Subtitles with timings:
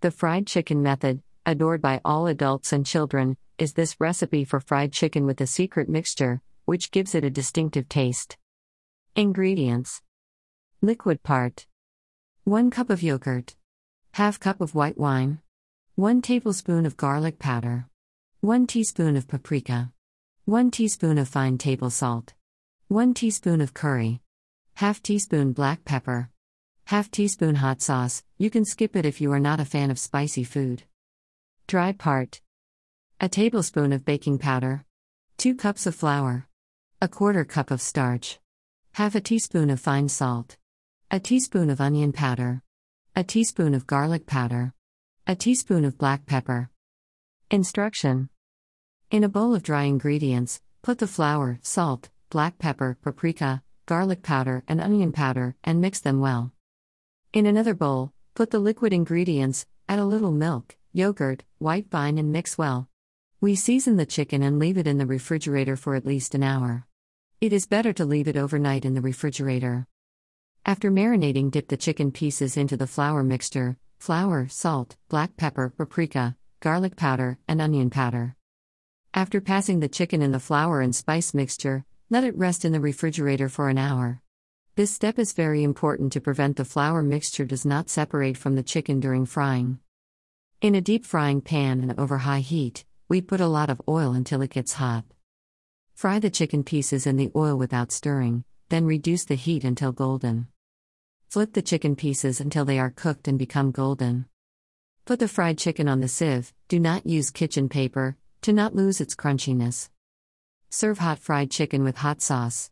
[0.00, 4.92] The fried chicken method, adored by all adults and children, is this recipe for fried
[4.92, 8.36] chicken with a secret mixture, which gives it a distinctive taste.
[9.16, 10.00] Ingredients.
[10.80, 11.66] Liquid part.
[12.44, 13.56] 1 cup of yogurt,
[14.12, 15.40] half cup of white wine,
[15.96, 17.88] 1 tablespoon of garlic powder,
[18.40, 19.90] 1 teaspoon of paprika,
[20.44, 22.34] 1 teaspoon of fine table salt,
[22.86, 24.20] 1 teaspoon of curry,
[24.74, 26.30] half teaspoon black pepper,
[26.88, 28.24] half teaspoon hot sauce.
[28.38, 30.84] You can skip it if you are not a fan of spicy food.
[31.66, 32.40] Dry part
[33.20, 34.86] a tablespoon of baking powder,
[35.36, 36.48] 2 cups of flour,
[37.02, 38.38] a quarter cup of starch,
[38.92, 40.56] half a teaspoon of fine salt,
[41.10, 42.62] a teaspoon of onion powder,
[43.14, 44.72] a teaspoon of garlic powder,
[45.26, 46.70] a teaspoon of black pepper.
[47.50, 48.30] Instruction
[49.10, 54.64] In a bowl of dry ingredients, put the flour, salt, black pepper, paprika, garlic powder,
[54.66, 56.54] and onion powder, and mix them well.
[57.34, 62.32] In another bowl, put the liquid ingredients, add a little milk, yogurt, white wine, and
[62.32, 62.88] mix well.
[63.38, 66.86] We season the chicken and leave it in the refrigerator for at least an hour.
[67.38, 69.86] It is better to leave it overnight in the refrigerator.
[70.64, 76.34] After marinating, dip the chicken pieces into the flour mixture flour, salt, black pepper, paprika,
[76.60, 78.36] garlic powder, and onion powder.
[79.12, 82.80] After passing the chicken in the flour and spice mixture, let it rest in the
[82.80, 84.22] refrigerator for an hour.
[84.78, 88.62] This step is very important to prevent the flour mixture does not separate from the
[88.62, 89.80] chicken during frying.
[90.60, 94.12] In a deep frying pan and over high heat, we put a lot of oil
[94.12, 95.04] until it gets hot.
[95.96, 100.46] Fry the chicken pieces in the oil without stirring, then reduce the heat until golden.
[101.28, 104.26] Flip the chicken pieces until they are cooked and become golden.
[105.06, 109.00] Put the fried chicken on the sieve, do not use kitchen paper, to not lose
[109.00, 109.90] its crunchiness.
[110.70, 112.66] Serve hot fried chicken with hot sauce.